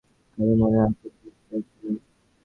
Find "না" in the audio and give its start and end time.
1.85-1.99